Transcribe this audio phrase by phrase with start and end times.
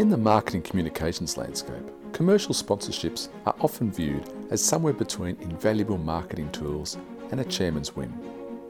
[0.00, 6.50] In the marketing communications landscape, commercial sponsorships are often viewed as somewhere between invaluable marketing
[6.52, 6.96] tools
[7.30, 8.10] and a chairman's whim.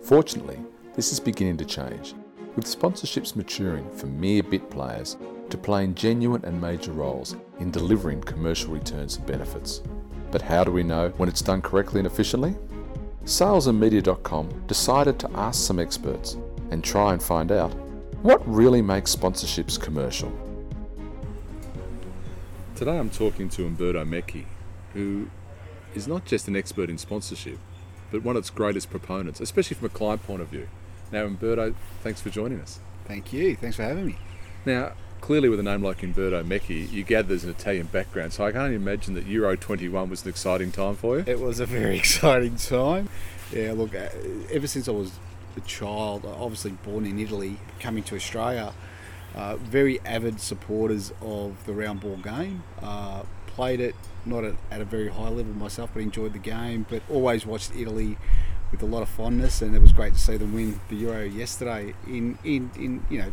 [0.02, 0.58] Fortunately,
[0.96, 2.14] this is beginning to change,
[2.56, 5.16] with sponsorships maturing from mere bit players
[5.50, 9.82] to playing genuine and major roles in delivering commercial returns and benefits.
[10.32, 12.56] But how do we know when it's done correctly and efficiently?
[13.24, 16.38] Salesandmedia.com decided to ask some experts
[16.72, 17.72] and try and find out
[18.22, 20.49] what really makes sponsorships commercial.
[22.80, 24.46] Today I'm talking to Umberto Mecchi,
[24.94, 25.28] who
[25.94, 27.58] is not just an expert in sponsorship,
[28.10, 30.66] but one of its greatest proponents, especially from a client point of view.
[31.12, 32.80] Now, Umberto, thanks for joining us.
[33.04, 33.54] Thank you.
[33.54, 34.16] Thanks for having me.
[34.64, 38.46] Now, clearly with a name like Umberto Mecchi, you gather there's an Italian background, so
[38.46, 41.24] I can't imagine that Euro 21 was an exciting time for you.
[41.26, 43.10] It was a very exciting time.
[43.52, 44.08] Yeah, look, uh,
[44.50, 45.12] ever since I was
[45.54, 48.72] a child, obviously born in Italy, coming to Australia,
[49.34, 52.62] uh, very avid supporters of the round ball game.
[52.82, 56.86] Uh, played it not at, at, a very high level myself, but enjoyed the game.
[56.88, 58.16] But always watched Italy
[58.70, 61.24] with a lot of fondness, and it was great to see them win the Euro
[61.24, 63.32] yesterday in in, in you know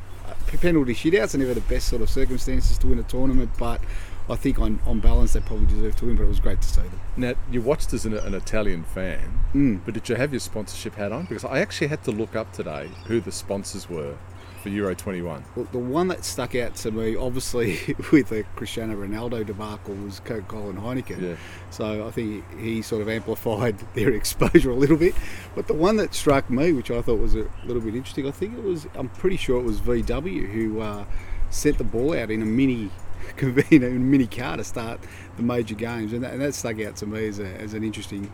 [0.59, 3.81] penalty shootouts are never the best sort of circumstances to win a tournament, but
[4.29, 6.15] I think on, on balance they probably deserve to win.
[6.15, 6.99] But it was great to see them.
[7.15, 9.81] Now you watched as an, an Italian fan, mm.
[9.85, 11.23] but did you have your sponsorship hat on?
[11.23, 14.15] Because I actually had to look up today who the sponsors were
[14.57, 15.43] for Euro 21?
[15.55, 17.79] Well, the one that stuck out to me, obviously,
[18.11, 21.21] with the Cristiano Ronaldo debacle, was Coca-Cola and Heineken.
[21.21, 21.35] Yeah.
[21.69, 25.15] So I think he sort of amplified their exposure a little bit.
[25.55, 28.31] But the one that struck me, which I thought was a little bit interesting, I
[28.31, 31.05] think it was, I'm pretty sure it was VW who uh,
[31.49, 32.89] sent the ball out in a mini
[33.35, 34.99] convener, in a mini car to start
[35.37, 37.83] the major games, and that, and that stuck out to me as, a, as an
[37.83, 38.31] interesting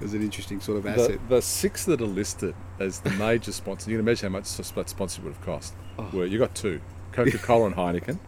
[0.00, 1.18] as an interesting sort of asset.
[1.28, 4.56] The, the, six that are listed as the major sponsors, you can imagine how much
[4.56, 5.74] that sponsor would have cost.
[5.98, 6.08] Oh.
[6.12, 6.80] Were you got two,
[7.12, 8.18] Coca Cola and Heineken,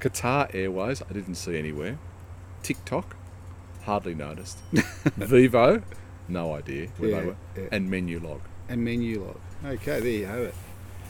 [0.00, 1.02] Qatar Airways.
[1.08, 1.98] I didn't see anywhere.
[2.62, 3.16] TikTok,
[3.82, 4.58] hardly noticed.
[5.16, 5.82] Vivo,
[6.28, 7.68] no idea where yeah, they were, yeah.
[7.72, 8.40] and Menulog.
[8.68, 9.38] And Menulog.
[9.64, 10.54] Okay, there you have it.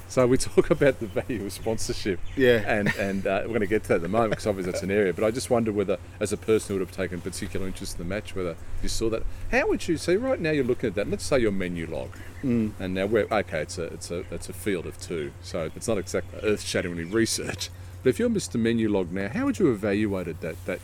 [0.08, 2.20] So we talk about the value of sponsorship.
[2.36, 2.62] Yeah.
[2.66, 4.82] And and uh, we're going to get to that at the moment because obviously that's
[4.82, 5.12] an area.
[5.12, 8.06] But I just wonder whether, as a person who would have taken particular interest in
[8.06, 9.22] the match, whether you saw that.
[9.50, 10.50] How would you see right now?
[10.50, 11.10] You're looking at that.
[11.10, 12.10] Let's say your Menulog,
[12.42, 12.72] mm.
[12.78, 13.62] and now we're okay.
[13.62, 17.70] It's a it's a it's a field of two, so it's not exactly earth-shatteringly research.
[18.02, 18.60] But if you're Mr.
[18.60, 20.80] Menu Log now, how would you evaluate that that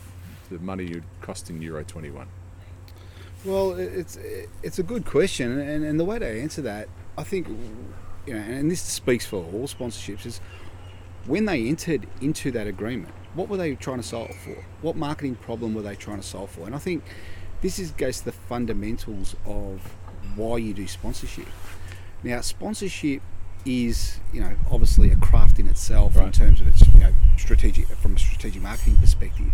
[0.51, 2.27] the money you'd cost in Euro 21?
[3.45, 4.17] Well, it's
[4.61, 7.47] it's a good question, and, and the way to answer that, I think
[8.25, 10.41] you know, and this speaks for all sponsorships, is
[11.25, 14.65] when they entered into that agreement, what were they trying to solve for?
[14.81, 16.65] What marketing problem were they trying to solve for?
[16.65, 17.03] And I think
[17.61, 19.95] this is goes to the fundamentals of
[20.35, 21.47] why you do sponsorship.
[22.23, 23.21] Now, sponsorship
[23.65, 26.25] is, you know, obviously a craft in itself right.
[26.25, 29.51] in terms of its, you know, strategic from a strategic marketing perspective.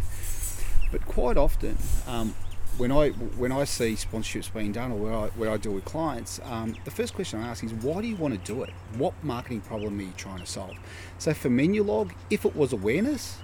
[0.91, 2.34] But quite often, um,
[2.78, 5.85] when I when I see sponsorships being done or where I, where I deal with
[5.85, 8.69] clients, um, the first question I ask is why do you want to do it?
[8.97, 10.78] What marketing problem are you trying to solve?
[11.18, 13.38] So for Menulog, if it was awareness,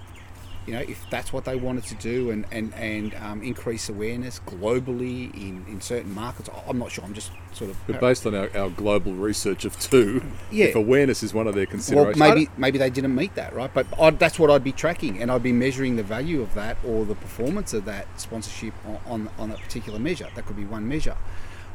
[0.66, 4.40] you know, if that's what they wanted to do and and and um, increase awareness
[4.40, 7.04] globally in, in certain markets, I'm not sure.
[7.04, 7.76] I'm just sort of.
[7.86, 10.66] But based on our, our global research of two, yeah.
[10.66, 13.72] if awareness is one of their considerations, well, maybe maybe they didn't meet that, right?
[13.72, 16.76] But I'd, that's what I'd be tracking, and I'd be measuring the value of that
[16.84, 20.28] or the performance of that sponsorship on on, on that particular measure.
[20.34, 21.16] That could be one measure.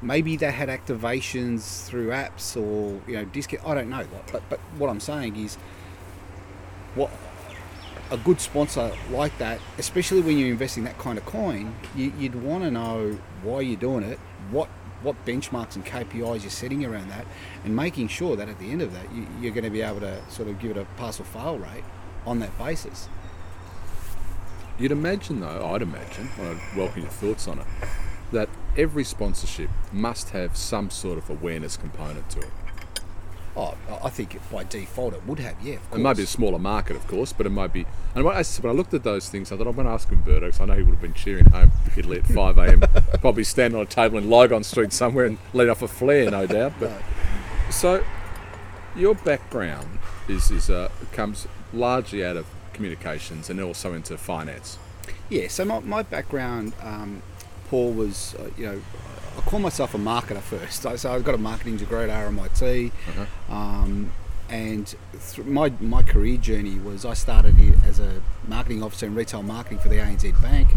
[0.02, 3.66] Maybe they had activations through apps or you know discount.
[3.66, 5.58] I don't know, but but what I'm saying is
[6.96, 7.10] what
[8.12, 12.44] a good sponsor like that, especially when you're investing that kind of coin, you, would
[12.44, 14.20] want to know why you're doing it,
[14.52, 14.70] what
[15.02, 17.26] what benchmarks and KPIs you're setting around that,
[17.64, 20.02] and making sure that at the end of that you, you're going to be able
[20.02, 21.84] to sort of give it a pass or fail rate
[22.26, 23.10] on that basis.
[24.78, 27.66] You'd imagine, though, I'd imagine, I'd welcome your thoughts on it,
[28.32, 32.52] that every sponsorship must have some sort of awareness component to it.
[33.56, 35.78] Oh, I think by default it would have, yeah.
[35.94, 37.86] It might be a smaller market, of course, but it might be.
[38.16, 40.10] And when I, when I looked at those things, I thought I'm going to ask
[40.10, 42.80] Umberto because I know he would have been cheering home Italy at 5 a.m.
[43.20, 46.48] probably standing on a table in Lygon Street somewhere and letting off a flare, no
[46.48, 46.74] doubt.
[46.80, 46.94] But
[47.70, 48.04] so
[48.96, 54.78] your background is is uh, comes largely out of communications and also into finance.
[55.30, 55.48] Yeah.
[55.48, 57.22] So my, my background, um,
[57.70, 58.82] Paul was uh, you know
[59.38, 60.82] I call myself a marketer first.
[61.00, 62.92] So I've got a marketing degree at RMIT.
[62.92, 63.54] Uh-huh.
[63.54, 64.12] Um,
[64.50, 64.94] and
[65.46, 67.56] my, my career journey was I started
[67.86, 70.74] as a marketing officer in retail marketing for the ANZ Bank.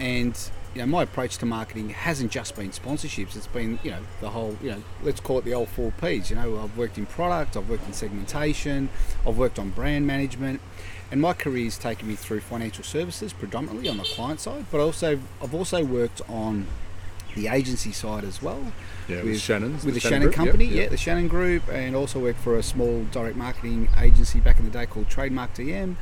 [0.00, 0.36] And
[0.74, 3.36] you know, my approach to marketing hasn't just been sponsorships.
[3.36, 6.30] It's been, you know, the whole, you know, let's call it the old four Ps.
[6.30, 8.88] You know, I've worked in product, I've worked in segmentation,
[9.26, 10.60] I've worked on brand management,
[11.10, 15.20] and my career's taken me through financial services predominantly on the client side, but also
[15.42, 16.66] I've also worked on
[17.34, 18.72] the agency side as well.
[19.08, 20.84] Yeah, with, Shannon's with the, the Shannon, Shannon company, yep, yep.
[20.84, 24.64] yeah, the Shannon Group, and also worked for a small direct marketing agency back in
[24.64, 25.96] the day called Trademark DM.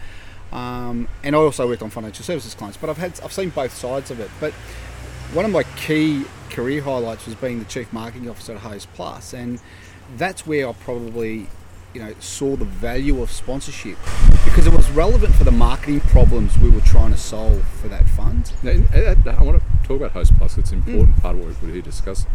[0.53, 3.73] Um, and I also worked on financial services clients, but I've had I've seen both
[3.73, 4.31] sides of it.
[4.41, 4.53] But
[5.33, 9.33] one of my key career highlights was being the chief marketing officer at Hostplus, Plus,
[9.33, 9.61] and
[10.17, 11.47] that's where I probably
[11.95, 13.99] you know saw the value of sponsorship
[14.45, 18.09] because it was relevant for the marketing problems we were trying to solve for that
[18.09, 18.53] fund.
[18.63, 20.59] Now, I want to talk about Hostplus.
[20.59, 21.23] It's an important mm.
[21.23, 22.27] part of what we're here to discuss.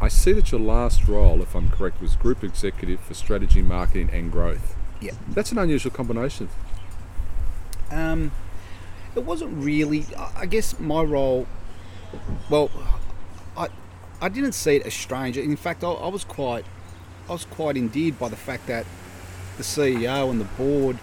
[0.00, 4.10] I see that your last role, if I'm correct, was group executive for strategy, marketing,
[4.12, 4.76] and growth.
[5.00, 6.48] Yeah, that's an unusual combination.
[7.90, 8.32] Um,
[9.14, 10.04] it wasn't really.
[10.36, 11.46] I guess my role.
[12.50, 12.70] Well,
[13.56, 13.68] I
[14.20, 15.38] I didn't see it as strange.
[15.38, 16.64] In fact, I, I was quite
[17.28, 18.84] I was quite endeared by the fact that
[19.56, 20.98] the CEO and the board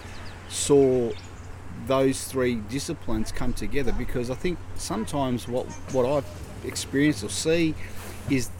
[0.48, 1.10] saw
[1.86, 6.26] those three disciplines come together because I think sometimes what what I've
[6.64, 7.74] experienced or see
[8.30, 8.50] is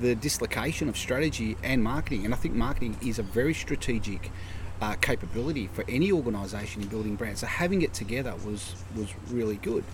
[0.00, 4.32] the dislocation of strategy and marketing and I think marketing is a very strategic
[4.80, 7.40] uh, capability for any organisation in building brands.
[7.40, 9.84] So having it together was was really good.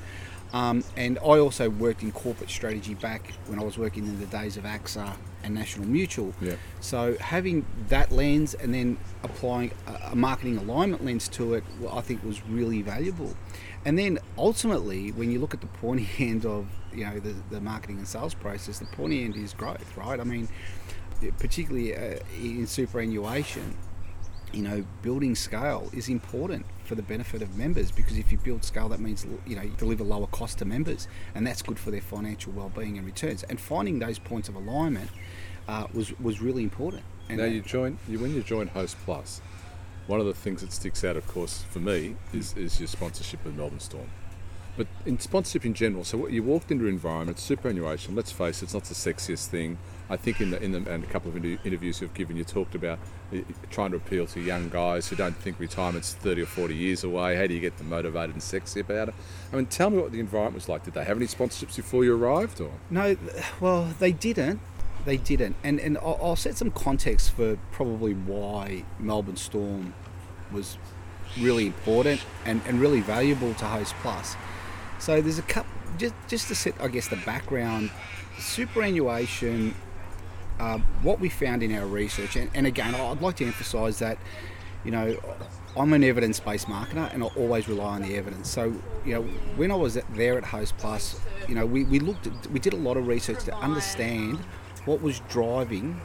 [0.53, 4.27] Um, and I also worked in corporate strategy back when I was working in the
[4.27, 5.15] days of AXA
[5.45, 6.33] and National Mutual.
[6.41, 6.55] Yeah.
[6.81, 12.01] So having that lens and then applying a, a marketing alignment lens to it, I
[12.01, 13.37] think was really valuable.
[13.85, 17.61] And then ultimately, when you look at the pointy end of you know the, the
[17.61, 20.19] marketing and sales process, the pointy end is growth, right?
[20.19, 20.49] I mean,
[21.39, 23.77] particularly uh, in superannuation,
[24.53, 28.65] you know, building scale is important for the benefit of members because if you build
[28.65, 31.91] scale, that means you know you deliver lower cost to members, and that's good for
[31.91, 33.43] their financial well-being and returns.
[33.45, 35.11] And finding those points of alignment
[35.69, 37.03] uh, was was really important.
[37.29, 38.97] And now you join you when you join Host
[40.07, 43.45] One of the things that sticks out, of course, for me is, is your sponsorship
[43.45, 44.09] of Melbourne Storm.
[44.79, 48.15] But in sponsorship in general, so you walked into an environment, superannuation.
[48.15, 49.77] Let's face it, it's not the sexiest thing.
[50.09, 52.77] I think in the in the and a couple of interviews you've given, you talked
[52.77, 53.01] about
[53.35, 53.39] uh,
[53.71, 57.35] trying to appeal to young guys who don't think retirement's thirty or forty years away.
[57.35, 59.15] How do you get them motivated and sexy about it?
[59.53, 60.85] I mean, tell me what the environment was like.
[60.85, 63.17] Did they have any sponsorships before you arrived, or no?
[63.61, 64.61] Well, they didn't.
[65.05, 69.93] They didn't, and and I'll, I'll set some context for probably why Melbourne Storm
[70.53, 70.79] was
[71.39, 74.37] really important and, and really valuable to Hostplus.
[74.99, 77.91] So there's a couple, just, just to set, I guess, the background,
[78.39, 79.75] superannuation,
[80.59, 84.19] uh, what we found in our research, and, and again, I'd like to emphasise that,
[84.85, 85.17] you know,
[85.77, 88.51] I'm an evidence-based marketer, and I always rely on the evidence.
[88.51, 88.75] So,
[89.05, 89.23] you know,
[89.57, 92.77] when I was there at Hostplus, you know, we, we looked, at, we did a
[92.77, 94.39] lot of research to understand
[94.85, 96.01] what was driving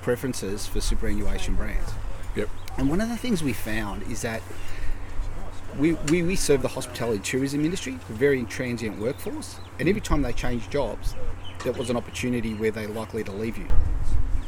[0.00, 1.92] preferences for superannuation brands.
[2.36, 2.48] Yep.
[2.78, 4.42] And one of the things we found is that
[5.78, 5.92] we,
[6.22, 10.68] we, serve the hospitality tourism industry, a very transient workforce, and every time they change
[10.70, 11.14] jobs,
[11.64, 13.66] that was an opportunity where they're likely to leave you.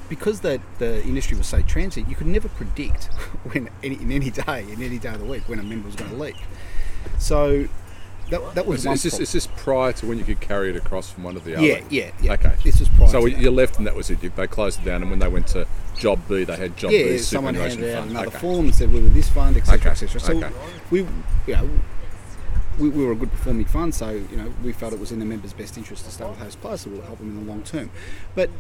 [0.08, 3.04] Because the, the industry was so transient, you could never predict
[3.44, 6.10] when in any day, in any day of the week, when a member was going
[6.10, 6.36] to leave.
[7.18, 7.68] So
[8.30, 10.76] that, that was is, is, this, is this prior to when you could carry it
[10.76, 11.66] across from one to the other?
[11.66, 12.32] Yeah, yeah, yeah.
[12.34, 12.54] Okay.
[12.62, 13.08] This was prior.
[13.08, 14.20] So you left, and that was it.
[14.20, 15.66] They closed it down, and when they went to
[15.96, 17.18] job B, they had job yeah, B.
[17.18, 18.38] someone handed out another okay.
[18.38, 19.90] form and said we were this fund, etc., okay.
[19.90, 20.20] etc.
[20.20, 20.54] So okay.
[20.90, 21.00] we,
[21.46, 21.68] you know,
[22.78, 25.18] we, we, were a good performing fund, so you know we felt it was in
[25.18, 27.62] the members' best interest to stay with Hostplus, so we'll help them in the long
[27.62, 27.90] term.
[28.34, 28.50] But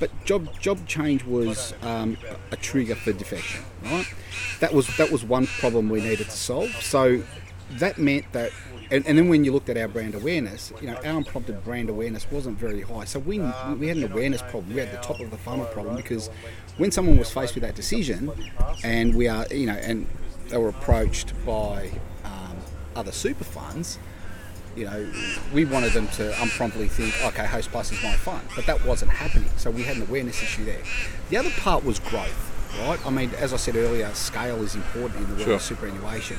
[0.00, 2.16] but job job change was um,
[2.50, 4.06] a trigger for defection, right?
[4.60, 6.70] That was that was one problem we needed to solve.
[6.82, 7.22] So
[7.72, 8.52] that meant that
[8.92, 11.88] and, and, then when you looked at our brand awareness, you know, our unprompted brand
[11.88, 13.06] awareness wasn't very high.
[13.06, 14.74] So we, we had an awareness problem.
[14.74, 16.28] We had the top of the funnel problem because
[16.76, 18.30] when someone was faced with that decision,
[18.84, 20.06] and we are, you know, and
[20.48, 21.90] they were approached by
[22.24, 22.58] um,
[22.94, 23.98] other super funds,
[24.76, 25.10] you know,
[25.54, 29.48] we wanted them to unpromptly think, okay, Hostplus is my fund, but that wasn't happening.
[29.56, 30.82] So we had an awareness issue there.
[31.30, 33.06] The other part was growth, right?
[33.06, 35.54] I mean, as I said earlier, scale is important in the world sure.
[35.54, 36.38] of superannuation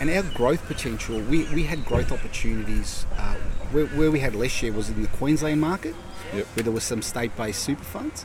[0.00, 3.04] and our growth potential, we, we had growth opportunities.
[3.18, 3.34] Uh,
[3.70, 5.94] where, where, we had less share was in the Queensland market,
[6.34, 6.46] yep.
[6.56, 8.24] where there was some state-based super funds,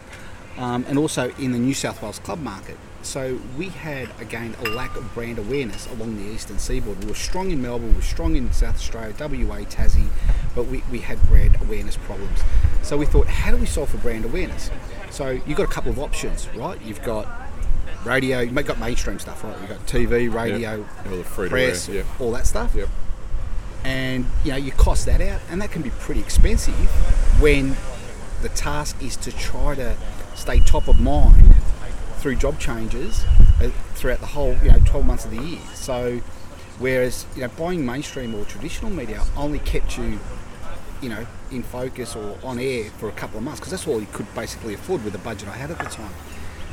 [0.58, 2.78] um, and also in the New South Wales club market.
[3.04, 7.00] So we had again a lack of brand awareness along the eastern seaboard.
[7.04, 10.08] We were strong in Melbourne, we were strong in South Australia, WA, Tassie,
[10.56, 12.40] but we, we had brand awareness problems.
[12.82, 14.72] So we thought, how do we solve for brand awareness?
[15.12, 16.82] So you've got a couple of options, right?
[16.82, 17.28] You've got
[18.06, 18.40] radio.
[18.40, 19.56] You've got mainstream stuff, right?
[19.60, 21.26] You've got TV, radio, yep.
[21.50, 22.06] press, yep.
[22.20, 22.74] all that stuff.
[22.76, 22.90] Yep.
[23.84, 26.74] and you know you cost that out, and that can be pretty expensive
[27.40, 27.76] when
[28.42, 29.96] the task is to try to
[30.36, 31.56] stay top of mind
[32.18, 33.24] through job changes
[33.62, 35.62] uh, throughout the whole you know 12 months of the year.
[35.74, 36.20] So
[36.80, 40.20] whereas you know buying mainstream or traditional media only kept you
[41.02, 44.00] you know in focus or on air for a couple of months because that's all
[44.00, 46.14] you could basically afford with the budget I had at the time.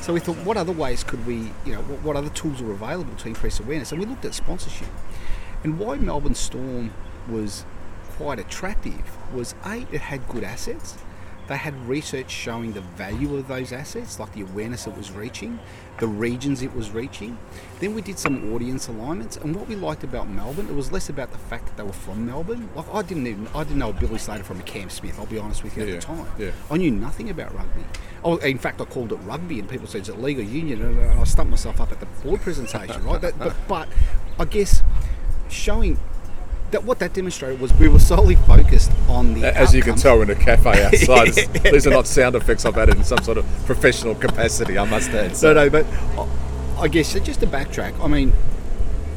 [0.03, 2.73] So we thought, what other ways could we, you know, what, what other tools were
[2.73, 3.93] available to increase awareness?
[3.93, 4.89] And we looked at sponsorship.
[5.63, 6.93] And why Melbourne Storm
[7.29, 7.65] was
[8.17, 10.99] quite attractive was A, it had good assets.
[11.49, 15.59] They had research showing the value of those assets, like the awareness it was reaching,
[15.99, 17.37] the regions it was reaching.
[17.81, 21.09] Then we did some audience alignments, and what we liked about Melbourne, it was less
[21.09, 22.69] about the fact that they were from Melbourne.
[22.77, 25.19] Like I didn't even, I didn't know Billy Slater from a Cam Smith.
[25.19, 26.27] I'll be honest with you Yeah, at the time.
[26.39, 26.53] yeah.
[26.71, 27.83] I knew nothing about rugby.
[28.25, 30.81] Oh, in fact, I called it rugby, and people said it's a league or union,
[30.81, 33.21] and I stumped myself up at the board presentation, right?
[33.21, 33.89] That, but, but
[34.39, 34.83] I guess
[35.49, 35.99] showing
[36.73, 40.17] that what that demonstrated was we were solely focused on the As you can tell,
[40.17, 41.33] we're in a cafe outside.
[41.63, 45.11] These are not sound effects I've added in some sort of professional capacity, I must
[45.11, 45.41] add.
[45.43, 45.87] No, no, but
[46.79, 48.33] I- guess so just to backtrack, I mean,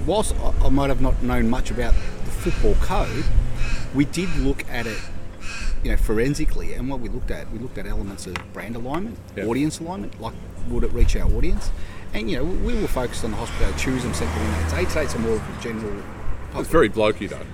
[0.05, 1.93] whilst I- might have not known much about
[2.25, 3.25] the football code,
[3.95, 5.00] we did look at it,
[5.83, 6.74] you know, forensically.
[6.74, 9.45] And what we looked at, we looked at elements of brand alignment, Yeah.
[9.45, 10.33] audience alignment, like
[10.69, 11.71] would it reach our audience?
[12.13, 14.85] And you know, we were focused on the hospital tourism sector in that day.
[14.85, 15.93] Today, it's a more of a general.
[16.59, 17.45] It's very blokey, though.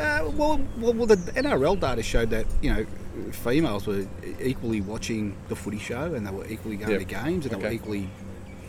[0.00, 2.86] Uh, well, well, well, the NRL data showed that you know
[3.32, 4.06] females were
[4.40, 7.00] equally watching the footy show, and they were equally going Yep.
[7.00, 8.08] to games, and they were equally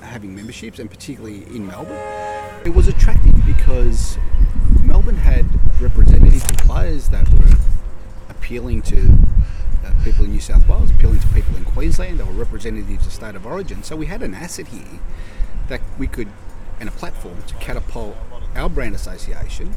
[0.01, 1.97] having memberships, and particularly in Melbourne.
[2.65, 4.17] It was attractive because
[4.83, 5.45] Melbourne had
[5.81, 7.55] representatives and players that were
[8.29, 9.17] appealing to
[9.85, 12.19] uh, people in New South Wales, appealing to people in Queensland.
[12.19, 13.83] They were representatives of state of origin.
[13.83, 14.99] So we had an asset here
[15.69, 16.27] that we could,
[16.79, 18.15] and a platform to catapult
[18.55, 19.73] our brand association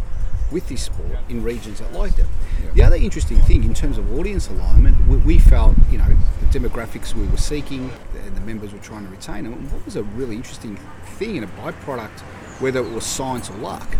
[0.50, 2.26] with this sport in regions that liked it.
[2.74, 6.58] The other interesting thing in terms of audience alignment, we, we felt, you know, the
[6.58, 7.90] demographics we were seeking
[8.24, 9.46] and the members were trying to retain.
[9.46, 10.76] And what was a really interesting
[11.16, 12.20] thing and a byproduct,
[12.60, 13.96] whether it was science or luck,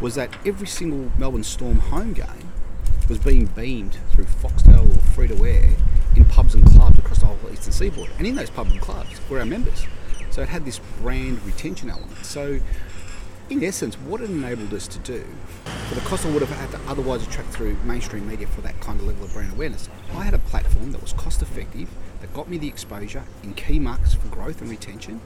[0.00, 2.52] was that every single Melbourne Storm home game
[3.08, 5.76] was being beamed through Foxtel or free to air
[6.14, 8.10] in pubs and clubs across the whole eastern seaboard.
[8.18, 9.86] And in those pubs and clubs were our members.
[10.30, 12.24] So it had this brand retention element.
[12.24, 12.60] So
[13.48, 15.24] in essence, what it enabled us to do,
[15.88, 18.78] for the cost I would have had to otherwise attract through mainstream media for that
[18.80, 21.88] kind of level of brand awareness, I had a platform that was cost effective,
[22.20, 25.20] that got me the exposure in key markets for growth and retention,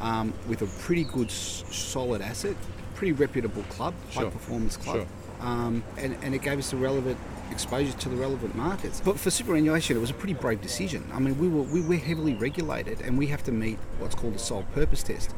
[0.00, 2.56] um, with a pretty good, s- solid asset,
[2.94, 5.46] pretty reputable club, high Sure, performance club, sure.
[5.46, 7.18] um, and, and it gave us the relevant
[7.50, 9.02] exposure to the relevant markets.
[9.04, 11.04] But for superannuation, it was a pretty brave decision.
[11.12, 14.34] I mean, we were we were heavily regulated, and we have to meet what's called
[14.34, 15.34] the sole purpose test,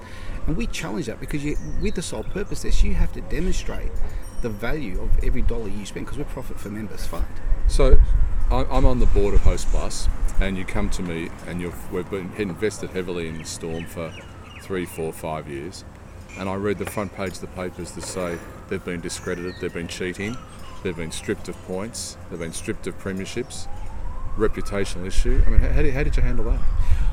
[0.46, 3.90] and we challenge that because you, with the sole purpose test, you have to demonstrate
[4.40, 7.26] the value of every dollar you spend because we're profit for members fund.
[7.68, 7.98] So,
[8.50, 10.08] I'm on the board of Host Plus,
[10.38, 14.12] and you come to me, and you've we've been invested heavily in Storm for
[14.62, 15.84] three, four, five years,
[16.38, 18.36] and I read the front page of the papers that say
[18.68, 20.36] they've been discredited, they've been cheating,
[20.82, 23.68] they've been stripped of points, they've been stripped of premierships,
[24.36, 25.42] reputational issue.
[25.46, 26.60] I mean, how, how did you handle that?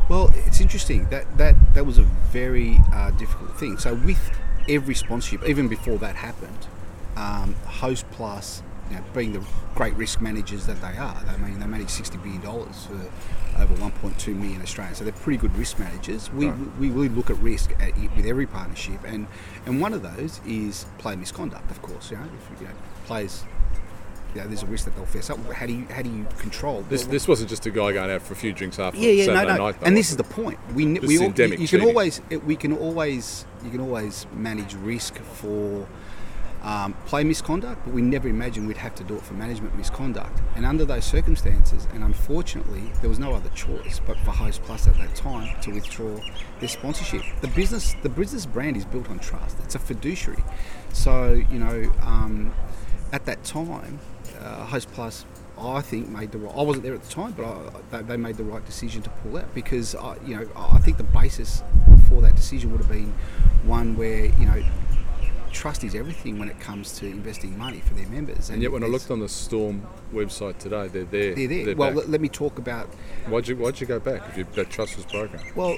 [0.10, 3.78] Well, it's interesting that that that was a very uh, difficult thing.
[3.78, 4.20] So with
[4.68, 6.68] every sponsorship, even before that happened,
[7.16, 9.44] um, Host Plus, you know, being the
[9.76, 13.74] great risk managers that they are, I mean, they manage sixty billion dollars for over
[13.76, 14.98] one point two million Australians.
[14.98, 16.32] So they're pretty good risk managers.
[16.32, 16.78] We, Right.
[16.80, 19.28] we really look at risk at, with every partnership, and
[19.68, 21.70] and one of those is player misconduct.
[21.70, 22.24] Of course, you know,
[22.54, 22.74] if you know
[23.06, 23.44] players.
[24.36, 25.40] You know, there's a risk that they'll fess up.
[25.52, 28.12] How do you how do you control This, Well, this wasn't just a guy going
[28.12, 29.64] out for a few drinks after yeah, yeah, Saturday no, no.
[29.66, 29.80] night.
[29.80, 30.60] though, and this is the point.
[30.76, 34.28] We, This we all, you, you can always it- we can always you can always
[34.34, 35.88] manage risk for
[36.62, 40.42] um, play misconduct, but we never imagined we'd have to do it for management misconduct.
[40.56, 44.86] And under those circumstances, and unfortunately, there was no other choice but for Host Plus
[44.88, 46.20] at that time to withdraw
[46.60, 47.22] their sponsorship.
[47.42, 49.58] The business, the business brand is built on trust.
[49.64, 50.44] It's a fiduciary.
[50.92, 52.54] So you know, um,
[53.14, 54.00] at that time,
[54.42, 55.26] uh, Host Plus.
[55.58, 56.56] I think made the right.
[56.56, 59.10] I wasn't there at the time, but I, they, they made the right decision to
[59.10, 61.64] pull out because I, you know I think the basis
[62.08, 63.14] for that decision would have been
[63.66, 64.64] one where you know
[65.52, 68.50] trust is everything when it comes to investing money for their members.
[68.50, 71.36] And yet, when I looked on the Storm website today, they're there.
[71.36, 71.66] they're there.
[71.66, 72.08] They're well, back.
[72.08, 72.88] let me talk about.
[73.28, 75.40] why'd you Why'd you go back if you, that trust was broken?
[75.56, 75.78] Well,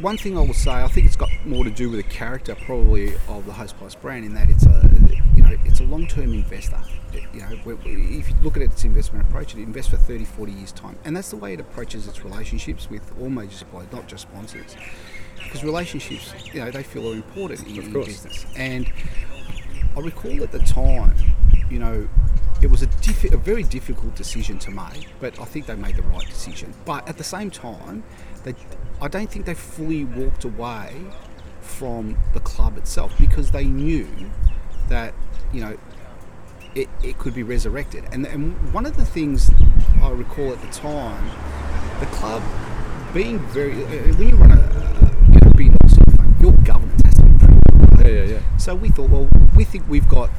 [0.00, 2.54] one thing I will say, I think it's got more to do with the character,
[2.54, 4.87] probably, of the Host Plus brand, in that it's a,
[5.38, 6.80] you know, it's a long-term investor.
[7.32, 10.72] You know, if you look at its investment approach, it invests for 30, 40 years'
[10.72, 14.22] time, and that's the way it approaches its relationships with all major suppliers, not just
[14.22, 14.76] sponsors.
[15.36, 18.46] Because relationships, you know, they feel are important in, in business.
[18.56, 18.92] And
[19.96, 21.14] I recall at the time,
[21.70, 22.08] you know,
[22.60, 22.88] it was a,
[23.32, 26.74] a very difficult decision to make, but I think they made the right decision.
[26.84, 28.02] But at the same time,
[28.42, 28.56] they,
[29.00, 30.96] I don't think they fully walked away
[31.60, 34.08] from the club itself because they knew
[34.88, 35.14] that,
[35.52, 35.76] you know,
[36.74, 38.04] it, it could be resurrected.
[38.12, 39.50] And, and one of the things
[40.02, 41.30] I recall at the time,
[42.00, 42.42] the club
[43.14, 45.72] being very, uh, when you run a, uh, you know, big
[46.16, 48.06] fund, your governance has to be pretty good.
[48.06, 48.56] Yeah, yeah, yeah.
[48.58, 50.30] So we thought, well, we think we've got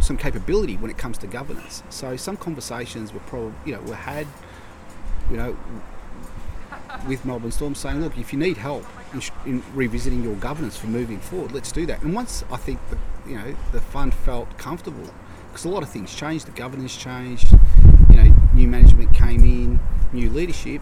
[0.00, 1.82] some capability when it comes to governance.
[1.90, 4.26] So some conversations were probably, you know, were had,
[5.30, 5.56] you know,
[7.06, 10.86] with Melbourne Storm saying, look, if you need help in, in revisiting your governance for
[10.86, 12.02] moving forward, let's do that.
[12.02, 15.08] And once I think the, you know, the fund felt comfortable,
[15.48, 17.52] because a lot of things changed, the governance changed,
[18.10, 19.80] you know, new management came in,
[20.12, 20.80] new leadership.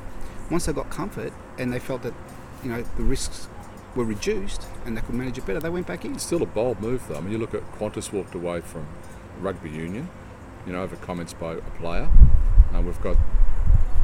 [0.51, 2.15] Once they got comfort and they felt that,
[2.63, 3.49] you know, the risks
[3.95, 6.15] were reduced and they could manage it better, they went back in.
[6.15, 7.17] It's still a bold move, though.
[7.17, 8.87] I mean, you look at Qantas walked away from
[9.41, 10.09] rugby union,
[10.67, 12.09] you know, over comments by a player.
[12.73, 13.17] And we've got,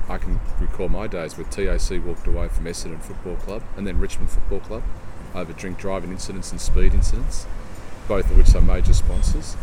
[0.08, 3.98] I can recall my days where TAC walked away from Essendon Football Club and then
[3.98, 4.82] Richmond Football Club
[5.34, 7.46] over drink driving incidents and speed incidents,
[8.06, 9.56] both of which are major sponsors.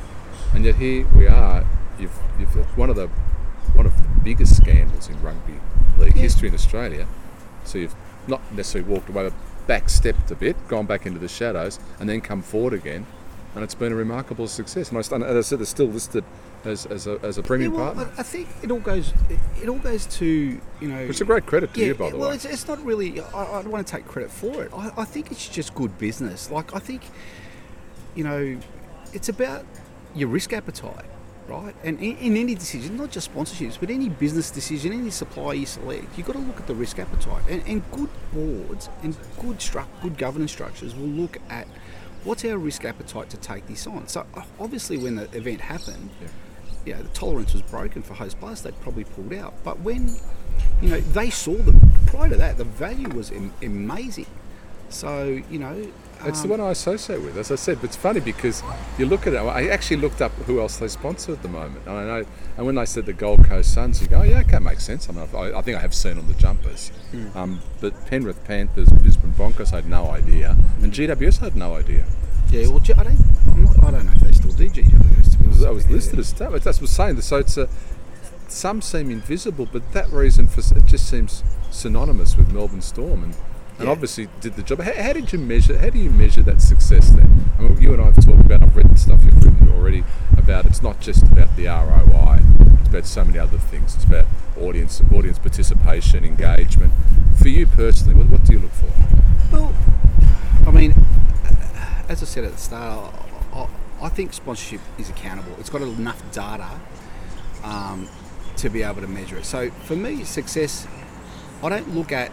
[0.53, 1.63] And yet here we are.
[1.99, 3.07] You've, you've one of the
[3.73, 5.53] one of the biggest scandals in rugby
[5.97, 6.23] league Yeah.
[6.23, 7.07] history in Australia.
[7.63, 7.95] So you've
[8.27, 9.33] not necessarily walked away, but
[9.67, 13.05] backstepped a bit, gone back into the shadows, and then come forward again.
[13.55, 14.89] And it's been a remarkable success.
[14.89, 16.23] And I and as I said, it's still listed
[16.65, 18.13] as, as, a, as a Yeah, premium well, partner.
[18.17, 19.13] I think it all goes.
[19.61, 20.97] It all goes to you know.
[20.99, 22.27] It's a great credit to yeah, you, by the well, way.
[22.27, 23.21] Well, it's, it's not really.
[23.21, 24.71] I, I don't want to take credit for it.
[24.73, 26.49] I, I think it's just good business.
[26.51, 27.01] Like I think,
[28.15, 28.57] you know,
[29.13, 29.65] it's about
[30.15, 31.05] your risk appetite,
[31.47, 31.75] right?
[31.83, 35.65] And in, in any decision, not just sponsorships, but any business decision, any supplier you
[35.65, 37.43] select, you've got to look at the risk appetite.
[37.49, 41.67] And, and good boards and good stru- good governance structures will look at
[42.23, 44.07] what's our risk appetite to take this on.
[44.07, 44.25] So
[44.59, 46.27] obviously, when the event happened, Yeah.
[46.85, 49.53] You know, the tolerance was broken for Host Plus, they'd probably pulled out.
[49.63, 50.15] But when,
[50.81, 54.27] you know, they saw them, prior to that, the value was Im- amazing.
[54.89, 55.87] So, you know.
[56.23, 57.77] It's the um, one I associate with, as I said.
[57.81, 58.61] But it's funny because
[58.99, 59.37] you look at it.
[59.37, 62.25] I actually looked up who else they sponsor at the moment, and I know.
[62.57, 65.09] And when they said the Gold Coast Suns, you go, oh, "Yeah, okay, makes sense."
[65.09, 66.89] I mean, I, I think I have seen on the jumpers.
[67.09, 67.37] Hmm.
[67.37, 72.05] Um, but Penrith Panthers, Brisbane Broncos, I had no idea, and GWS had no idea.
[72.51, 75.30] Yeah, well, I don't, I'm not, I don't know if they still do GWS.
[75.53, 76.51] To be It was, I was listed as that.
[76.51, 77.21] That's what I was saying.
[77.21, 77.69] So it's a,
[78.47, 83.33] some seem invisible, but that reason for it just seems synonymous with Melbourne Storm, and,
[83.77, 83.91] and Yeah.
[83.91, 84.81] obviously did the job.
[84.81, 85.77] How, how did you measure?
[85.77, 87.45] How do you measure that success then?
[87.57, 88.61] I mean, you and I have talked about.
[88.63, 90.03] I've read stuff you've written already
[90.37, 90.65] about.
[90.65, 92.39] It's not just about the ROI.
[92.81, 93.95] It's about so many other things.
[93.95, 94.25] It's about
[94.59, 96.93] audience, audience participation, engagement.
[97.37, 98.91] For you personally, what, what do you look for?
[99.51, 99.73] Well,
[100.67, 100.93] I mean,
[102.09, 103.13] as I said at the start,
[103.53, 103.67] I, I,
[104.01, 105.53] I think sponsorship is accountable.
[105.59, 106.69] It's got enough data
[107.63, 108.07] um,
[108.57, 109.45] to be able to measure it.
[109.45, 110.87] So for me, success,
[111.63, 112.31] I don't look at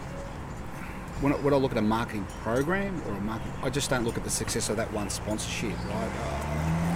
[1.21, 4.03] when I, when I look at a marketing program or a marketing, I just don't
[4.03, 5.77] look at the success of that one sponsorship.
[5.85, 6.11] Right?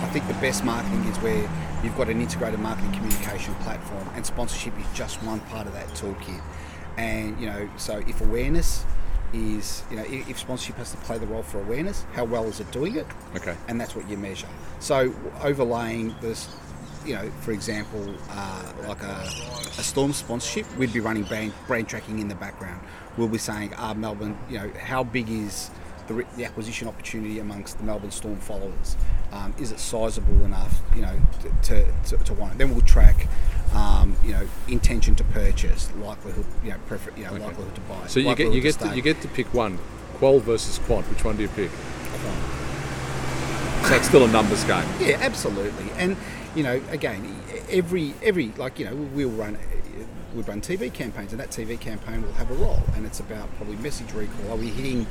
[0.02, 1.50] I think the best marketing is where
[1.84, 5.88] you've got an integrated marketing communication platform, and sponsorship is just one part of that
[5.90, 6.42] toolkit.
[6.98, 8.86] And you know, so if awareness
[9.34, 12.60] is, you know, if sponsorship has to play the role for awareness, how well is
[12.60, 13.08] it doing it?
[13.36, 13.56] Okay.
[13.68, 14.48] and that's what you measure.
[14.80, 16.48] So overlaying this,
[17.06, 19.28] you know, for example, uh, like a,
[19.78, 22.82] a Storm sponsorship, we'd be running brand, brand tracking in the background.
[23.18, 25.70] We'll be saying, ah, Melbourne, you know, how big is
[26.08, 28.96] the, the acquisition opportunity amongst the Melbourne Storm followers?
[29.32, 31.20] Um, is it sizable enough, you know,
[31.64, 32.58] to, to, to want it?
[32.60, 33.28] Then we'll track,
[33.74, 37.44] um, you know, intention to purchase, likelihood, you know, prefer, you know, Okay.
[37.46, 38.08] likelihood to buy.
[38.08, 39.80] So you get you get to, you get to pick one.
[40.20, 41.10] Qual versus quant.
[41.10, 41.72] Which one do you pick?
[43.88, 44.86] So it's still a numbers game.
[45.00, 45.90] Yeah, absolutely.
[45.98, 46.16] And
[46.56, 47.36] you know, again,
[47.70, 49.58] every every like you know, we'll run
[50.34, 53.54] we'll run TV campaigns, and that TV campaign will have a role, and it's about
[53.58, 54.52] probably message recall.
[54.52, 55.06] Are we hitting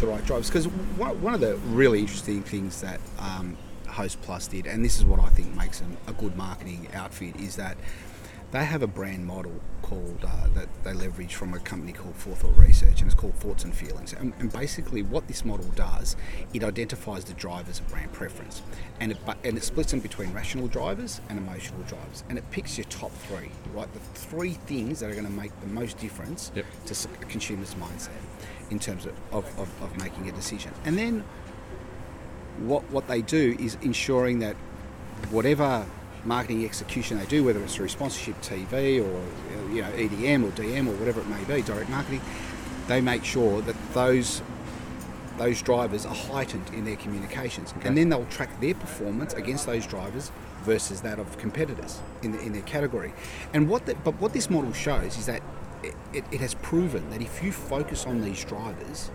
[0.00, 0.48] the right drives?
[0.48, 3.56] Because one, one of the really interesting things that um,
[3.88, 7.36] Host Plus did, and this is what I think makes them a good marketing outfit,
[7.36, 7.76] is that
[8.50, 12.56] they have a brand model called uh, that they leverage from a company called Forethought
[12.56, 14.14] Research, and it's called Thoughts and Feelings.
[14.14, 16.16] And, and basically, what this model does,
[16.54, 18.62] it identifies the drivers of brand preference,
[19.00, 22.78] and it, and it splits them between rational drivers and emotional drivers, and it picks
[22.78, 23.92] your top three, right?
[23.92, 26.64] The three things that are going to make the most difference Yep.
[26.86, 28.08] to a consumer's mindset
[28.70, 31.22] in terms of, of, of, of making a decision, and then
[32.60, 34.56] what what they do is ensuring that
[35.30, 35.86] whatever
[36.24, 40.88] marketing execution they do, whether it's through sponsorship TV or you know EDM or DM
[40.88, 42.20] or whatever it may be, direct marketing,
[42.86, 44.42] they make sure that those
[45.38, 47.86] those drivers are heightened in their communications, Okay.
[47.88, 50.32] and then they'll track their performance against those drivers
[50.64, 53.12] versus that of competitors in, the, in their category.
[53.54, 55.40] And what the, but what this model shows is that
[55.84, 59.12] it, it, it has proven that if you focus on these drivers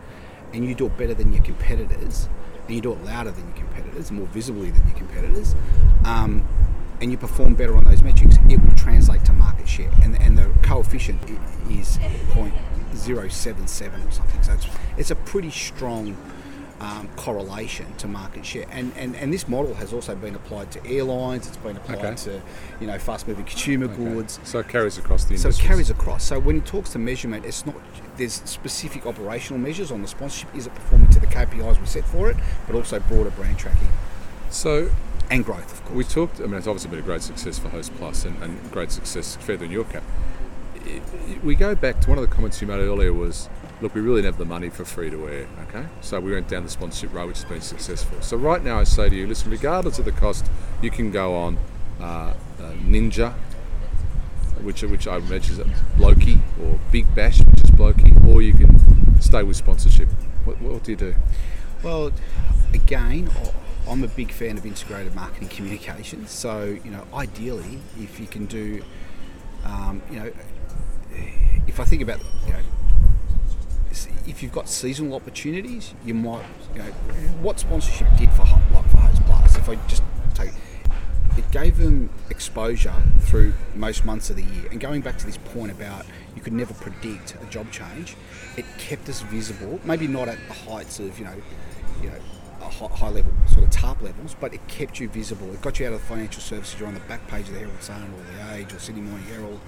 [0.54, 2.30] and you do it better than your competitors,
[2.68, 5.56] and you do it louder than your competitors, more visibly than your competitors,
[6.06, 6.48] um,
[7.04, 9.92] and you perform better on those metrics, it will translate to market share.
[10.02, 11.22] And, and the coefficient
[11.70, 11.98] is
[12.94, 14.42] 0.077 or something.
[14.42, 16.16] So it's, it's a pretty strong
[16.80, 18.66] um, correlation to market share.
[18.72, 21.48] And, and and this model has also been applied to airlines.
[21.48, 22.16] It's been applied Okay.
[22.16, 22.42] to
[22.80, 24.40] you know fast moving consumer goods.
[24.44, 25.52] So it carries across the industry.
[25.52, 26.24] So it carries across.
[26.24, 27.76] So when it talks to measurement, it's not
[28.18, 30.54] there's specific operational measures on the sponsorship.
[30.56, 33.90] Is it performing to the KPIs we set for it, but also broader brand tracking
[34.50, 34.90] So
[35.30, 35.96] and growth, of course.
[35.96, 36.40] we talked.
[36.40, 39.36] I mean, it's obviously been a great success for Host Plus and, and great success
[39.38, 40.04] further in your cap.
[41.44, 43.48] We go back to one of the comments you made earlier was,
[43.82, 45.48] look, we really didn't have the money for free to air.
[45.70, 48.22] Okay, so we went down the sponsorship road, which has been successful.
[48.22, 50.46] So right now, I say to you, listen, regardless of the cost,
[50.82, 51.58] you can go on
[52.02, 52.34] uh, uh,
[52.86, 53.34] Ninja,
[54.62, 59.22] which which I imagine is Blokey, or Big Bash, which is Blokey, or you can
[59.22, 60.10] stay with sponsorship.
[60.46, 61.16] What, what do you do?
[61.82, 62.12] Well,
[62.74, 63.30] again,
[63.88, 66.32] I'm a big fan of integrated marketing communications.
[66.32, 68.84] So, you know, ideally, if you can do,
[69.66, 70.32] um, you know,
[71.68, 72.60] if I think about, you know,
[74.26, 76.44] if you've got seasonal opportunities, you might,
[76.74, 76.92] you know,
[77.42, 79.58] what sponsorship did for Hot like for Host Plus.
[79.58, 80.52] If I just take,
[81.38, 84.68] it gave them exposure through most months of the year.
[84.72, 88.16] And going back to this point about you could never predict a job change,
[88.58, 89.80] it kept us visible.
[89.84, 91.36] Maybe not at the heights of you know,
[92.02, 92.20] you know,
[92.70, 95.52] high level sort of TARP levels, but it kept you visible.
[95.54, 96.80] It got you out of the financial services.
[96.80, 99.26] You're on the back page of the Herald Sun or the Age or Sydney Morning
[99.28, 99.60] Herald.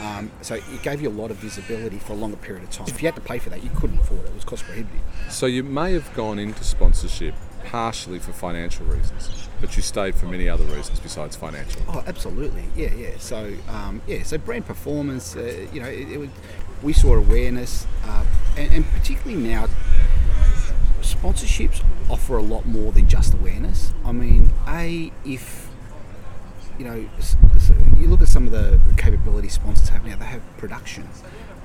[0.00, 2.86] Um, so it gave you a lot of visibility for a longer period of time.
[2.88, 4.28] If you had to pay for that, you couldn't afford it.
[4.28, 5.00] It was cost prohibitive.
[5.28, 7.34] So you may have gone into sponsorship
[7.66, 11.82] partially for financial reasons, but you stayed for many other reasons besides financial.
[11.88, 12.64] Oh, absolutely.
[12.74, 13.10] Yeah, yeah.
[13.18, 14.22] So, um, yeah.
[14.22, 15.36] So brand performance.
[15.36, 16.30] Uh, you know, it, it would,
[16.82, 18.24] we saw awareness, uh,
[18.56, 19.68] and, and particularly now,
[21.22, 23.92] sponsorships offer a lot more than just awareness.
[24.04, 25.68] I mean, a if
[26.78, 30.16] you know, so you look at some of the capability sponsors have now.
[30.16, 31.08] They have production.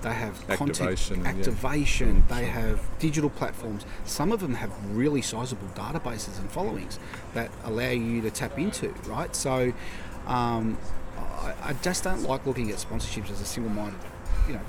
[0.01, 1.29] They have Activation, content yeah.
[1.29, 2.23] activation.
[2.29, 3.83] They have digital platforms.
[4.05, 6.99] Some of them have really sizable databases and followings
[7.33, 8.89] that allow you to tap into.
[9.07, 9.35] Right.
[9.35, 9.73] So,
[10.27, 10.77] um,
[11.17, 13.99] I, I just don't like looking at sponsorships as a single-minded,
[14.47, 14.61] you know,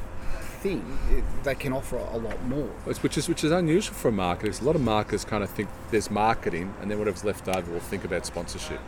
[0.60, 0.98] thing.
[1.10, 2.68] It- They can offer a lot more.
[2.84, 4.60] Which is which is unusual for marketers.
[4.60, 7.80] A lot of marketers kind of think there's marketing, and then whatever's left over, will
[7.80, 8.80] think about sponsorship,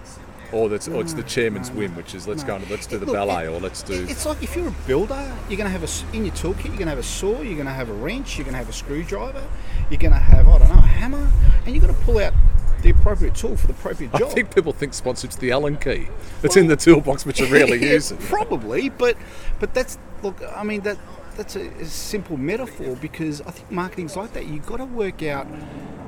[0.53, 3.07] or that's or it's the chairman's whim, which is let's go and let's do the
[3.07, 4.07] Look, ballet, it- or let's do.
[4.09, 6.65] It's like if you're a builder, you're going to have a in your toolkit.
[6.67, 7.41] You're going to have a saw.
[7.41, 8.37] You're going to have a wrench.
[8.37, 9.43] You're going to have a screwdriver.
[9.91, 11.31] You're going to have I don't know a hammer,
[11.65, 12.35] and you're going to pull out
[12.83, 14.31] the appropriate tool for the appropriate job.
[14.31, 16.09] I think people think sponsored's the Allen key
[16.41, 18.17] that's in the toolbox, which are rarely Yeah, using.
[18.19, 19.17] Probably, but
[19.61, 20.37] but that's look.
[20.57, 20.97] I mean that
[21.37, 24.47] that's a, a simple metaphor because I think marketing's like that.
[24.47, 25.47] You've got to work out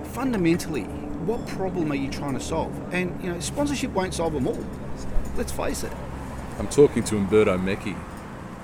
[0.09, 0.85] fundamentally
[1.25, 4.65] what problem are you trying to solve, and you know sponsorship won't solve them all.
[5.37, 5.93] Let's face it.
[6.59, 7.97] I'm talking to Umberto Mecchi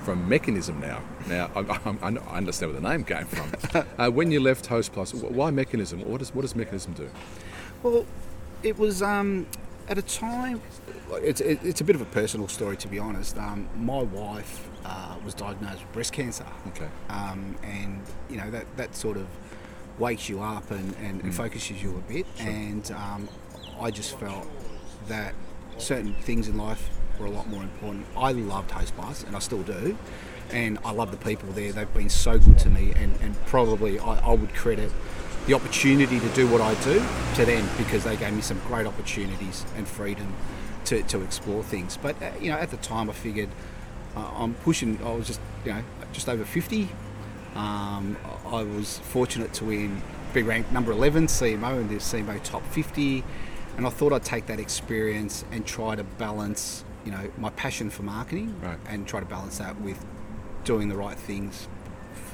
[0.03, 1.01] from Mecchanism now.
[1.27, 3.85] Now I, I, I understand where the name came from.
[3.97, 6.01] uh, when you left Host Plus, why Mecchanism?
[6.01, 7.09] What does what does Mecchanism do?
[7.81, 8.05] Well,
[8.63, 9.47] it was um,
[9.87, 10.61] at a time.
[11.13, 13.37] It's it, it's a bit of a personal story, to be honest.
[13.37, 16.87] Um, my wife uh, was diagnosed with breast cancer, Okay.
[17.09, 19.27] um, and you know that that sort of
[19.97, 22.25] wakes you up and, and, and focuses you a bit.
[22.39, 23.27] And um,
[23.81, 24.47] I just felt
[25.09, 25.33] that
[25.77, 26.89] certain things in life
[27.19, 28.05] were a lot more important.
[28.15, 29.97] I loved Host Plus, and I still do.
[30.51, 31.71] And I love the people there.
[31.71, 34.91] They've been so good to me, and, and probably I, I would credit
[35.45, 37.03] the opportunity to do what I do
[37.35, 40.33] to them because they gave me some great opportunities and freedom
[40.85, 41.97] to, to explore things.
[42.01, 43.49] But uh, you know, at the time, I figured
[44.35, 44.99] I'm pushing.
[45.03, 46.89] I was just you know just over 50.
[47.55, 50.01] Um, I was fortunate to win,
[50.33, 53.23] be ranked number 11 CMO in the CMO top 50,
[53.77, 57.89] and I thought I'd take that experience and try to balance, you know, my passion
[57.89, 58.77] for marketing Right.
[58.87, 60.05] and try to balance that with
[60.63, 61.67] doing the right things,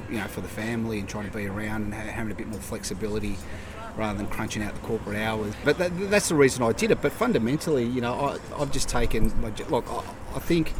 [0.09, 2.59] you know, for the family and trying to be around and having a bit more
[2.59, 3.37] flexibility
[3.95, 5.53] rather than crunching out the corporate hours.
[5.63, 7.01] But that, that's the reason I did it.
[7.01, 10.03] But fundamentally, you know, I, I've just taken, my look, I,
[10.35, 10.73] I think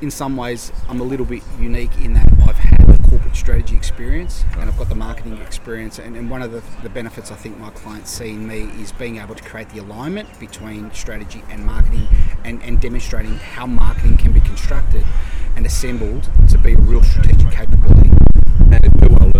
[0.00, 3.76] in some ways I'm a little bit unique in that I've had the corporate strategy
[3.76, 7.36] experience and I've got the marketing experience and, and one of the, the benefits I
[7.36, 11.42] think my clients see in me is being able to create the alignment between strategy
[11.50, 12.08] and marketing
[12.44, 15.04] and, and demonstrating how marketing can be constructed
[15.56, 18.05] and assembled to be a real strategic capability.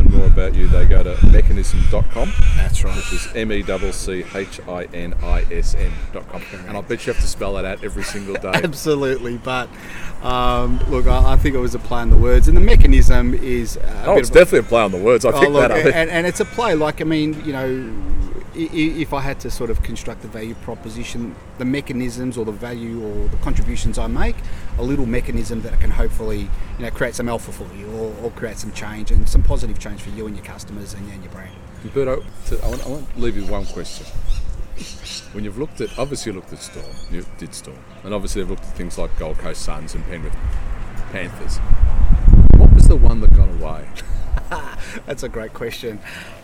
[0.07, 2.33] And if people want to learn learn more about you, they go to mecchanism.com.
[2.57, 2.97] That's right.
[2.97, 6.42] Which is M E C C H I N I S M.com.
[6.66, 8.53] And I bet you have to spell that out every single day.
[8.55, 9.69] Absolutely, but
[10.23, 13.35] um, look, I, I, think it was a play on the words, and the mechanism
[13.35, 13.79] is.
[14.05, 15.25] oh, it's definitely a play on the words.
[15.25, 15.79] I think oh, that up.
[15.79, 16.75] And, and it's a play.
[16.75, 17.92] Like I mean, you know,
[18.57, 23.05] if I had to sort of construct the value proposition, the mechanisms or the value
[23.05, 24.37] or the contributions I make,
[24.79, 28.31] a little mechanism that can hopefully you know create some alpha for you or, or
[28.33, 31.33] create some change and some positive change for you and your customers and, and your
[31.33, 31.55] brand.
[31.95, 34.07] But I, want, I want to leave you one question.
[35.33, 38.51] When you've looked at, obviously you looked at Storm, you did Storm, and obviously you've
[38.51, 40.37] looked at things like Gold Coast Suns and Penrith
[41.12, 41.59] Panthers.
[42.57, 43.88] What was the one that got away?
[45.07, 45.99] That's a great question.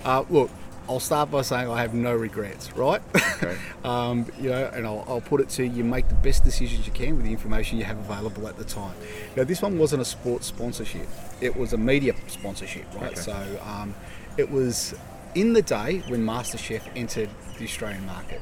[0.05, 0.51] Uh, look,
[0.88, 3.01] I'll start by saying I have no regrets, right?
[3.14, 3.57] Okay.
[3.85, 6.92] um, you know, and I'll, I'll, put it to you: make the best decisions you
[6.92, 8.95] can with the information you have available at the time.
[9.37, 11.07] Now, this one wasn't a sports sponsorship;
[11.40, 13.12] it was a media sponsorship, right?
[13.12, 13.14] Okay.
[13.14, 13.95] So, um,
[14.37, 14.95] it was
[15.35, 18.40] in the day when MasterChef entered the Australian market,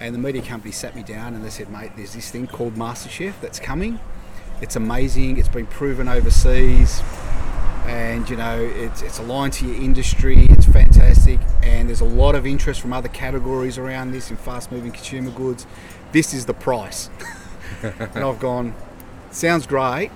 [0.00, 2.74] and the media company sat me down and they said, "Mate, there's this thing called
[2.74, 4.00] MasterChef that's coming.
[4.60, 5.38] It's amazing.
[5.38, 7.02] It's been proven overseas."
[7.86, 12.46] and you know it's, it's aligned to your industry fantastic and there's a lot of
[12.46, 15.66] interest from other categories around this in fast moving consumer goods
[16.12, 17.10] this is the price
[17.82, 18.74] and i've gone
[19.30, 20.10] sounds great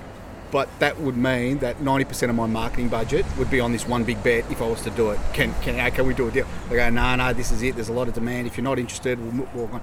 [0.52, 4.04] but that would mean that 90% of my marketing budget would be on this one
[4.04, 5.18] big bet if I was to do it.
[5.32, 6.46] Can can, can we do a deal?
[6.68, 7.74] They go, no, no, this is it.
[7.74, 8.46] There's a lot of demand.
[8.46, 9.80] If you're not interested, we'll walk on.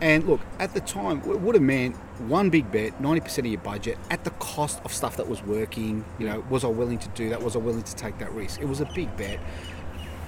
[0.00, 1.96] And look, at the time, it would have meant
[2.28, 6.04] one big bet, 90% of your budget, at the cost of stuff that was working.
[6.18, 7.42] You know, was I willing to do that?
[7.42, 8.60] Was I willing to take that risk?
[8.60, 9.40] It was a big bet.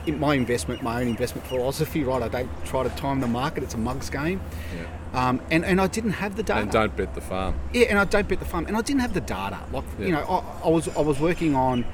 [0.06, 2.22] In my investment, my own investment philosophy, right?
[2.22, 3.64] I don't try to time the market.
[3.64, 4.40] It's a mugs game.
[4.74, 5.28] Yeah.
[5.28, 6.60] Um, and, and I didn't have the data.
[6.60, 7.58] And don't bet the farm.
[7.72, 8.66] Yeah, and I don't bet the farm.
[8.66, 9.58] And I didn't have the data.
[9.72, 10.06] Like, yeah.
[10.06, 11.84] you know, I, I was I was working on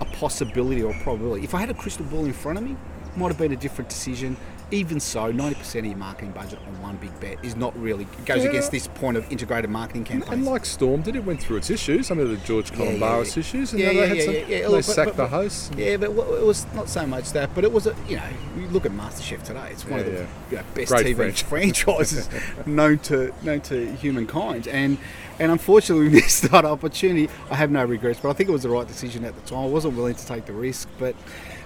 [0.00, 1.44] a possibility or a probability.
[1.44, 2.76] If I had a crystal ball in front of me,
[3.16, 4.36] might have been a different decision
[4.72, 8.24] even so, 90% of your marketing budget on one big bet is not really, it
[8.24, 8.50] goes yeah.
[8.50, 10.32] against this point of integrated marketing campaigns.
[10.32, 13.08] And like Storm did, it went through its issues, some of the George Calombaris yeah,
[13.08, 15.74] yeah, issues, and yeah, they had some, yeah, they sacked but, the host.
[15.76, 18.66] Yeah, but it was not so much that, but it was, a, you know, you
[18.68, 22.28] look at MasterChef today, it's one of the you know, best Great TV franchises
[22.66, 24.68] known to known to humankind.
[24.68, 24.98] And
[25.38, 27.28] and unfortunately, we missed that opportunity.
[27.50, 29.64] I have no regrets, but I think it was the right decision at the time.
[29.64, 31.16] I wasn't willing to take the risk, but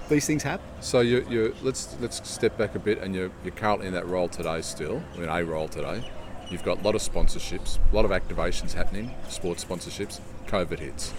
[0.08, 0.66] these things happen.
[0.80, 4.06] So you you let's let's step back a bit, and you're you're currently in that
[4.06, 6.10] role today still, in a role today.
[6.48, 10.20] You've got a lot of sponsorships, a lot of activations happening, sports sponsorships.
[10.46, 11.12] COVID hits,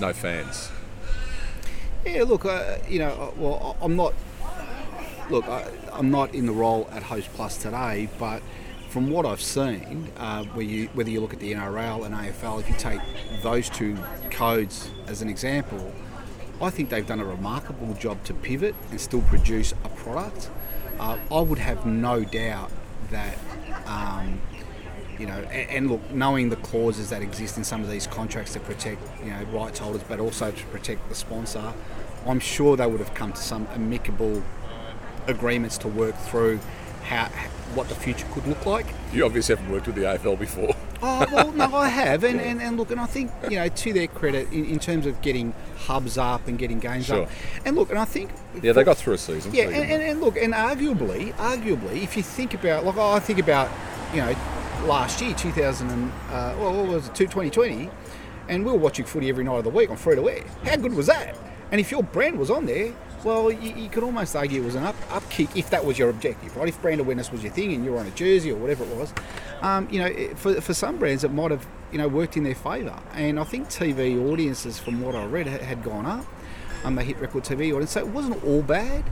[0.00, 0.70] no fans.
[2.06, 4.14] Yeah, look, uh, you know, uh, well, I'm not.
[5.30, 8.42] Look, I, am not in the role at Host Plus today, but
[8.90, 12.60] from what I've seen, uh, where you, whether you look at the NRL and AFL,
[12.60, 13.00] if you take
[13.42, 13.96] those two
[14.30, 15.92] codes as an example,
[16.64, 20.50] I think they've done a remarkable job to pivot and still produce a product.
[20.98, 22.70] Uh, I would have no doubt
[23.10, 23.36] that,
[23.86, 24.40] um,
[25.18, 28.54] you know, and, and, look, knowing the clauses that exist in some of these contracts
[28.54, 31.74] to protect, you know, rights holders, but also to protect the sponsor,
[32.26, 34.42] I'm sure they would have come to some amicable
[35.26, 36.60] agreements to work through
[37.04, 37.26] how
[37.74, 38.86] what the future could look like.
[39.12, 40.74] You obviously haven't worked with the AFL before.
[41.02, 43.92] oh well, no, I have, and, and, and look, and I think you know to
[43.92, 47.22] their credit in, in terms of getting hubs up and getting games sure.
[47.22, 47.30] up,
[47.64, 48.30] and look, and I think
[48.62, 49.54] yeah, they got through a season.
[49.54, 53.38] Yeah, and, and, and, look, and arguably, arguably, if you think about like I think
[53.38, 53.70] about
[54.12, 54.34] you know
[54.84, 57.90] last year, 2000 and uh, well, what was it, 2020,
[58.48, 60.44] and we were watching footy every night of the week on free to air.
[60.64, 61.36] How good was that?
[61.70, 62.92] And if your brand was on there,
[63.24, 65.98] well, you, you, could almost argue it was an up, up kick if that was
[65.98, 66.68] your objective, right?
[66.68, 68.94] If brand awareness was your thing and you were on a jersey or whatever it
[68.94, 69.12] was,
[69.62, 72.54] um, you know, for, for some brands it might have you know worked in their
[72.54, 72.98] favour.
[73.14, 76.26] And I think TV audiences, from what I read, had gone up.
[76.84, 79.04] Um, they hit record TV audience, so it wasn't all bad.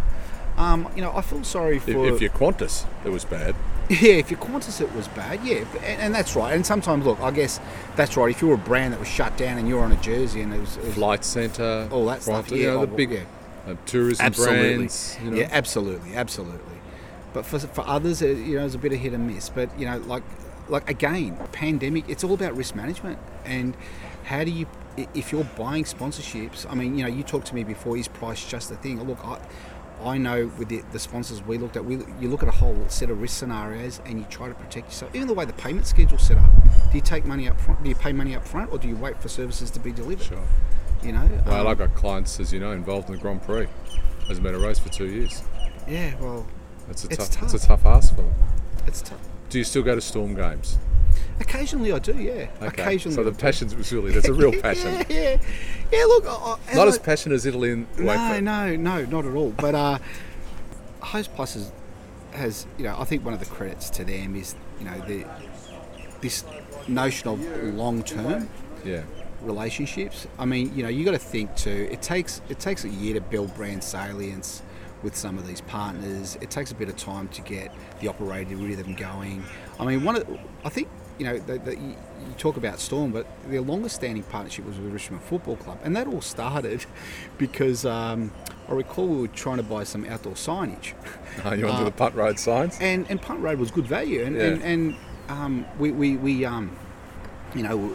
[0.59, 3.55] Um, you know, I feel sorry for if, if your Qantas it was bad.
[3.91, 6.55] Yeah, if your Qantas it was bad, yeah, and, and, that's right.
[6.55, 7.61] And sometimes, look, I guess
[7.95, 8.31] that's right.
[8.31, 10.41] If you were a brand that was shut down and you were on a jersey
[10.41, 12.87] and it was, it was Flight Centre, all that Qantas, stuff, yeah, you know, the
[12.87, 13.25] big yeah
[13.67, 14.75] uh, tourism absolutely.
[14.77, 15.19] brands.
[15.23, 15.37] You know?
[15.37, 16.77] Yeah, absolutely, absolutely.
[17.33, 19.49] But for, for others, you know, it's a bit of hit and miss.
[19.49, 20.23] But you know, like
[20.69, 23.77] like again, pandemic, it's all about risk management and
[24.25, 24.67] how do you
[25.15, 26.67] if you're buying sponsorships.
[26.69, 27.97] I mean, you know, you talked to me before.
[27.97, 29.03] Is price just a thing?
[29.03, 29.41] Look, I.
[30.05, 32.77] I know with the, the, sponsors we looked at, we, you look at a whole
[32.89, 35.15] set of risk scenarios and you try to protect yourself.
[35.15, 36.51] Even the way the payment schedule's set up.
[36.91, 37.85] Do you take money up front?
[37.85, 40.27] Do you pay money up front, or do you wait for services to be delivered?
[40.27, 40.43] Sure.
[41.03, 41.29] You know.
[41.47, 43.67] Well, um, I've got clients, as you know, involved in the Grand Prix.
[44.29, 45.43] Hasn't been a race for two years.
[45.89, 46.47] Yeah, well,
[46.89, 47.55] it's a it's tough, tough.
[47.55, 48.35] It's a tough ask for them.
[48.87, 49.19] It's tough.
[49.51, 50.79] Do you still go to Storm games?
[51.41, 52.15] Occasionally, I do.
[52.17, 52.47] Yeah.
[52.63, 52.67] Okay.
[52.67, 53.17] Occasionally.
[53.17, 54.93] So the passion was really that's a real passion.
[54.93, 55.37] yeah, yeah,
[55.93, 56.05] yeah.
[56.05, 58.45] Look, I, I- Not I- as passionate as Italy and no, Wakefield.
[58.45, 59.51] no, no, not at all.
[59.51, 59.99] But uh,
[61.01, 61.73] Host Plus has,
[62.33, 65.25] has, you know, I think one of the credits to them is, you know, the
[66.21, 66.45] this
[66.87, 67.41] notion of
[67.75, 68.49] long term
[68.85, 69.03] Yeah.
[69.45, 70.27] Relationships.
[70.39, 71.89] I mean, you know, you got to think too.
[71.91, 74.63] It takes it takes a year to build brand salience
[75.03, 76.39] with some of these partners.
[76.41, 79.43] It takes a bit of time to get the operating rhythm going.
[79.81, 83.11] I mean, one of I think you know the, the, you, you talk about Storm,
[83.13, 86.87] but their longest standing partnership was with Richmond Football Club, and that all started
[87.39, 88.31] because um,
[88.69, 90.95] I recall we were trying to buy some outdoor signage.
[91.47, 92.77] Oh, you onto Uh, the punt road signs?
[92.79, 94.43] and and Punt Road was good value, and Yeah.
[94.49, 94.97] and, and
[95.31, 96.77] um, we we, we um,
[97.55, 97.91] you know.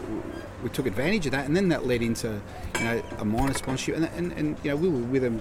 [0.62, 2.40] We, took advantage of that, and then that led into,
[2.78, 5.40] you know, a minor sponsorship, and, and, and you know, we were with them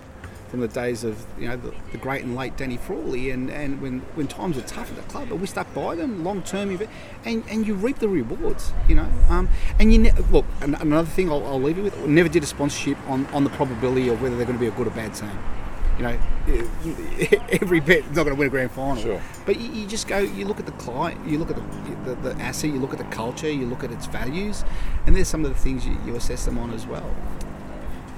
[0.50, 3.82] from the days of, you know, the, the great and late Danny Frawley, and, and
[3.82, 6.80] when, when times were tough at the club, but we stuck by them long term,
[7.26, 9.08] and, and you reap the rewards, you know.
[9.30, 9.50] Um,
[9.80, 12.48] and you ne- look, an- another thing I'll, I'll leave you with: never did a
[12.48, 15.14] sponsorship on, on the probability of whether they're going to be a good or bad
[15.14, 15.38] team.
[15.98, 16.20] You know,
[17.50, 19.02] every bet is not going to win a grand final.
[19.02, 19.22] Sure.
[19.46, 22.34] But you, you just go, you look at the client, you look at the, the,
[22.34, 24.64] the asset, you look at the culture, you look at its values,
[25.06, 27.16] and there's some of the things you, you assess them on as well.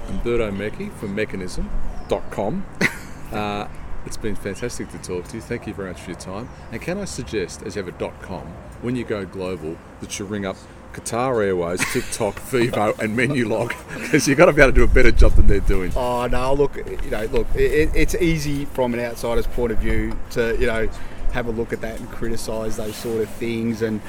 [0.08, 2.66] Umberto Mecchi from mecchanism.com.
[3.32, 3.68] uh,
[4.06, 5.40] it's been fantastic to talk to you.
[5.40, 6.48] Thank you very much for your time.
[6.72, 8.46] And can I suggest, as you have a .com,
[8.82, 10.56] when you go global, that you ring up
[10.92, 14.86] Qatar Airways, TikTok, Vivo, and Menulog, because you've got to be able to do a
[14.86, 15.92] better job than they're doing.
[15.96, 16.52] Oh no!
[16.54, 20.66] Look, you know, look, it, it's easy from an outsider's point of view to you
[20.66, 20.88] know
[21.32, 24.00] have a look at that and criticise those sort of things, and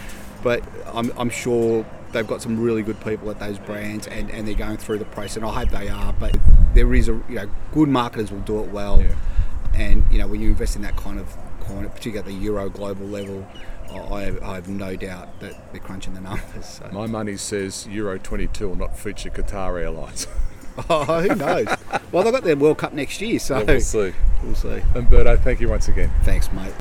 [0.44, 0.64] but
[0.94, 4.56] I'm, I'm sure they've got some really good people at those brands, and, and they're
[4.56, 6.14] going through the process, and I hope they are.
[6.14, 6.36] But
[6.74, 9.14] there is a you know good marketers will do it well, Yeah.
[9.76, 12.70] and you know when you invest in that kind of coin, particularly at the Euro
[12.70, 13.48] global level.
[13.92, 16.66] I have, I have no doubt that they're crunching the numbers.
[16.66, 16.90] So.
[16.92, 20.28] My money says Euro 22 will not feature Qatar Airlines.
[20.90, 21.68] Oh, who knows?
[22.14, 24.14] well, they've got their World Cup next year, so we'll see.
[24.42, 24.82] we'll see.
[24.96, 26.10] Umberto, thank you once again.
[26.24, 26.72] Thanks, mate.